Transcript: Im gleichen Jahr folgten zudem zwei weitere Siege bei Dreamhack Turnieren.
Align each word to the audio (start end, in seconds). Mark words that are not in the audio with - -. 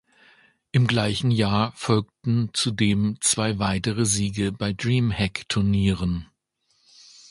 Im 0.71 0.87
gleichen 0.87 1.29
Jahr 1.29 1.73
folgten 1.73 2.49
zudem 2.53 3.17
zwei 3.21 3.59
weitere 3.59 4.03
Siege 4.03 4.51
bei 4.51 4.73
Dreamhack 4.73 5.47
Turnieren. 5.47 6.25